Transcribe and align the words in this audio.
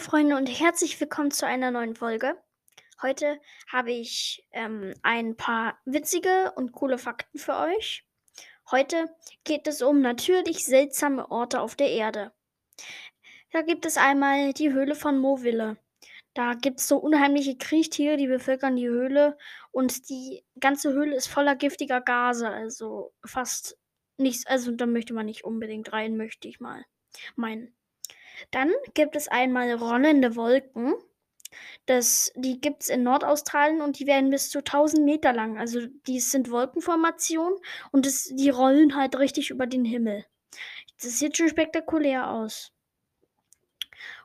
Freunde 0.00 0.34
und 0.38 0.46
herzlich 0.46 0.98
willkommen 0.98 1.30
zu 1.30 1.46
einer 1.46 1.70
neuen 1.70 1.94
Folge. 1.94 2.42
Heute 3.02 3.38
habe 3.70 3.92
ich 3.92 4.46
ähm, 4.50 4.94
ein 5.02 5.36
paar 5.36 5.78
witzige 5.84 6.52
und 6.56 6.72
coole 6.72 6.96
Fakten 6.96 7.38
für 7.38 7.54
euch. 7.54 8.02
Heute 8.70 9.14
geht 9.44 9.66
es 9.66 9.82
um 9.82 10.00
natürlich 10.00 10.64
seltsame 10.64 11.30
Orte 11.30 11.60
auf 11.60 11.76
der 11.76 11.90
Erde. 11.90 12.32
Da 13.52 13.60
gibt 13.60 13.84
es 13.84 13.98
einmal 13.98 14.54
die 14.54 14.72
Höhle 14.72 14.94
von 14.94 15.18
Moville. 15.18 15.76
Da 16.32 16.54
gibt 16.54 16.80
es 16.80 16.88
so 16.88 16.96
unheimliche 16.96 17.58
Kriechtiere, 17.58 18.16
die 18.16 18.26
bevölkern 18.26 18.74
die 18.74 18.88
Höhle 18.88 19.36
und 19.70 20.08
die 20.08 20.46
ganze 20.58 20.94
Höhle 20.94 21.14
ist 21.14 21.26
voller 21.26 21.56
giftiger 21.56 22.00
Gase, 22.00 22.48
also 22.48 23.12
fast 23.22 23.76
nichts, 24.16 24.46
also 24.46 24.72
da 24.72 24.86
möchte 24.86 25.12
man 25.12 25.26
nicht 25.26 25.44
unbedingt 25.44 25.92
rein, 25.92 26.16
möchte 26.16 26.48
ich 26.48 26.58
mal 26.58 26.86
meinen. 27.36 27.77
Dann 28.50 28.72
gibt 28.94 29.16
es 29.16 29.28
einmal 29.28 29.72
rollende 29.72 30.36
Wolken. 30.36 30.94
Das, 31.86 32.32
die 32.36 32.60
gibt 32.60 32.82
es 32.82 32.88
in 32.90 33.02
Nordaustralien 33.02 33.80
und 33.80 33.98
die 33.98 34.06
werden 34.06 34.30
bis 34.30 34.50
zu 34.50 34.58
1000 34.58 35.04
Meter 35.04 35.32
lang. 35.32 35.58
Also 35.58 35.86
die 36.06 36.20
sind 36.20 36.50
Wolkenformationen 36.50 37.58
und 37.90 38.04
das, 38.06 38.24
die 38.24 38.50
rollen 38.50 38.94
halt 38.94 39.18
richtig 39.18 39.50
über 39.50 39.66
den 39.66 39.84
Himmel. 39.84 40.26
Das 41.00 41.18
sieht 41.18 41.36
schon 41.36 41.48
spektakulär 41.48 42.30
aus. 42.30 42.72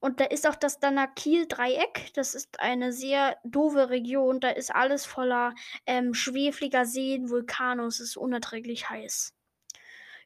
Und 0.00 0.20
da 0.20 0.24
ist 0.24 0.46
auch 0.46 0.54
das 0.54 0.78
Danakil-Dreieck. 0.78 2.12
Das 2.14 2.34
ist 2.34 2.60
eine 2.60 2.92
sehr 2.92 3.36
doofe 3.44 3.90
Region. 3.90 4.40
Da 4.40 4.50
ist 4.50 4.74
alles 4.74 5.04
voller 5.04 5.54
ähm, 5.86 6.14
schwefliger 6.14 6.84
Seen, 6.84 7.30
Vulkane. 7.30 7.84
Es 7.84 7.98
ist 7.98 8.16
unerträglich 8.16 8.88
heiß. 8.88 9.34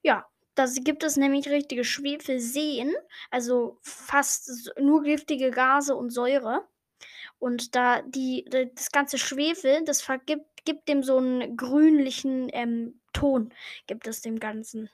Ja, 0.02 0.26
da 0.54 0.66
gibt 0.66 1.04
es 1.04 1.16
nämlich 1.16 1.48
richtige 1.48 1.84
Schwefelseen. 1.84 2.94
Also 3.30 3.78
fast 3.80 4.72
nur 4.78 5.02
giftige 5.02 5.50
Gase 5.50 5.96
und 5.96 6.10
Säure. 6.10 6.68
Und 7.42 7.74
da 7.74 8.02
die, 8.02 8.44
das 8.48 8.92
ganze 8.92 9.18
Schwefel, 9.18 9.84
das 9.84 10.00
vergibt, 10.00 10.64
gibt 10.64 10.88
dem 10.88 11.02
so 11.02 11.16
einen 11.16 11.56
grünlichen 11.56 12.48
ähm, 12.52 13.00
Ton, 13.12 13.52
gibt 13.88 14.06
es 14.06 14.20
dem 14.20 14.38
Ganzen. 14.38 14.88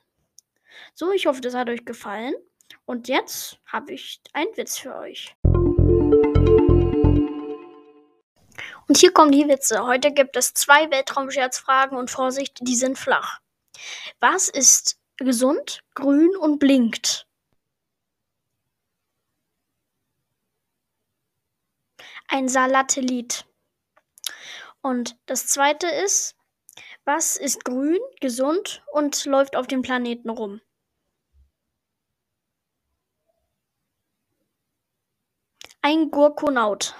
So, 0.95 1.11
ich 1.11 1.27
hoffe, 1.27 1.41
das 1.41 1.53
hat 1.53 1.69
euch 1.69 1.85
gefallen. 1.85 2.33
Und 2.85 3.07
jetzt 3.07 3.59
habe 3.67 3.93
ich 3.93 4.19
einen 4.33 4.49
Witz 4.57 4.79
für 4.79 4.95
euch. 4.95 5.35
Und 8.87 8.97
hier 8.97 9.13
kommen 9.13 9.31
die 9.31 9.47
Witze. 9.47 9.85
Heute 9.85 10.11
gibt 10.11 10.35
es 10.35 10.55
zwei 10.55 10.89
Weltraumscherzfragen 10.89 11.99
und 11.99 12.09
Vorsicht, 12.09 12.57
die 12.61 12.75
sind 12.75 12.97
flach. 12.97 13.41
Was 14.21 14.49
ist 14.49 14.99
gesund, 15.17 15.83
grün 15.93 16.35
und 16.35 16.57
blinkt? 16.57 17.28
Ein 22.29 22.47
Salatellit. 22.47 23.45
Und 24.81 25.17
das 25.25 25.47
zweite 25.47 25.87
ist, 25.87 26.37
was 27.03 27.35
ist 27.35 27.65
grün, 27.65 27.99
gesund 28.21 28.83
und 28.93 29.25
läuft 29.25 29.55
auf 29.55 29.67
dem 29.67 29.81
Planeten 29.81 30.29
rum? 30.29 30.61
Ein 35.81 36.11
Gurkonaut. 36.11 36.95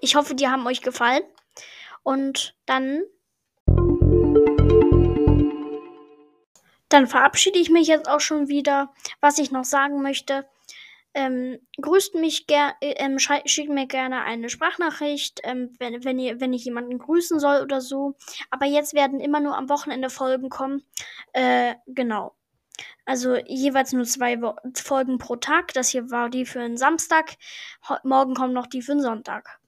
Ich 0.00 0.16
hoffe, 0.16 0.34
die 0.34 0.48
haben 0.48 0.66
euch 0.66 0.82
gefallen. 0.82 1.22
Und 2.02 2.56
dann. 2.66 3.02
Dann 6.88 7.06
verabschiede 7.06 7.58
ich 7.58 7.70
mich 7.70 7.86
jetzt 7.88 8.08
auch 8.08 8.20
schon 8.20 8.48
wieder. 8.48 8.92
Was 9.20 9.38
ich 9.38 9.50
noch 9.50 9.64
sagen 9.64 10.02
möchte, 10.02 10.48
ähm, 11.14 11.58
grüßt 11.80 12.16
mich 12.16 12.46
gerne, 12.46 12.74
ähm, 12.80 13.18
schickt 13.18 13.70
mir 13.70 13.86
gerne 13.86 14.22
eine 14.22 14.48
Sprachnachricht, 14.48 15.40
ähm, 15.44 15.74
wenn, 15.78 16.04
wenn, 16.04 16.18
ihr, 16.18 16.40
wenn 16.40 16.52
ich 16.52 16.64
jemanden 16.64 16.98
grüßen 16.98 17.38
soll 17.38 17.62
oder 17.62 17.80
so. 17.80 18.14
Aber 18.50 18.66
jetzt 18.66 18.94
werden 18.94 19.20
immer 19.20 19.40
nur 19.40 19.56
am 19.56 19.68
Wochenende 19.68 20.10
Folgen 20.10 20.50
kommen. 20.50 20.84
Äh, 21.32 21.74
genau. 21.86 22.34
Also 23.06 23.36
jeweils 23.36 23.92
nur 23.92 24.04
zwei 24.04 24.40
Wo 24.40 24.54
Folgen 24.74 25.18
pro 25.18 25.36
Tag. 25.36 25.72
Das 25.74 25.90
hier 25.90 26.10
war 26.10 26.28
die 26.30 26.46
für 26.46 26.60
einen 26.60 26.76
Samstag. 26.76 27.36
Ho 27.88 27.96
morgen 28.02 28.34
kommen 28.34 28.52
noch 28.52 28.66
die 28.66 28.82
für 28.82 28.92
einen 28.92 29.02
Sonntag. 29.02 29.60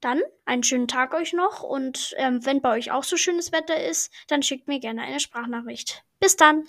Dann 0.00 0.20
einen 0.44 0.62
schönen 0.62 0.88
Tag 0.88 1.14
euch 1.14 1.32
noch 1.32 1.62
und 1.62 2.14
ähm, 2.18 2.44
wenn 2.44 2.60
bei 2.60 2.76
euch 2.76 2.90
auch 2.90 3.04
so 3.04 3.16
schönes 3.16 3.52
Wetter 3.52 3.82
ist, 3.82 4.12
dann 4.28 4.42
schickt 4.42 4.68
mir 4.68 4.78
gerne 4.78 5.02
eine 5.02 5.20
Sprachnachricht. 5.20 6.04
Bis 6.18 6.36
dann! 6.36 6.68